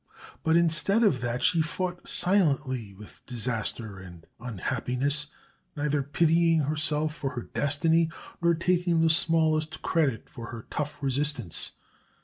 But 0.41 0.55
instead 0.55 1.03
of 1.03 1.21
that 1.21 1.43
she 1.43 1.61
fought 1.61 2.07
silently 2.09 2.91
with 2.95 3.21
disaster 3.27 3.99
and 3.99 4.25
unhappiness, 4.39 5.27
neither 5.77 6.01
pitying 6.01 6.61
herself 6.61 7.13
for 7.13 7.29
her 7.33 7.43
destiny, 7.53 8.09
nor 8.41 8.55
taking 8.55 9.01
the 9.03 9.11
smallest 9.11 9.83
credit 9.83 10.27
for 10.27 10.47
her 10.47 10.65
tough 10.71 11.03
resistance. 11.03 11.73